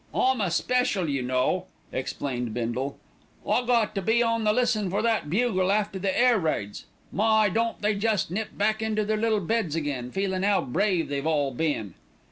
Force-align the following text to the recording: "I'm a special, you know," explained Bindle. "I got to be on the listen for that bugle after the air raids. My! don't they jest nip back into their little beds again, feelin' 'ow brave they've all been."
"I'm 0.15 0.41
a 0.41 0.49
special, 0.49 1.07
you 1.07 1.21
know," 1.21 1.67
explained 1.91 2.55
Bindle. 2.55 2.97
"I 3.47 3.63
got 3.67 3.93
to 3.93 4.01
be 4.01 4.23
on 4.23 4.45
the 4.45 4.51
listen 4.51 4.89
for 4.89 5.03
that 5.03 5.29
bugle 5.29 5.71
after 5.71 5.99
the 5.99 6.19
air 6.19 6.39
raids. 6.39 6.85
My! 7.11 7.49
don't 7.49 7.79
they 7.83 7.93
jest 7.93 8.31
nip 8.31 8.57
back 8.57 8.81
into 8.81 9.05
their 9.05 9.15
little 9.17 9.41
beds 9.41 9.75
again, 9.75 10.09
feelin' 10.09 10.43
'ow 10.43 10.61
brave 10.61 11.07
they've 11.07 11.27
all 11.27 11.51
been." 11.51 11.93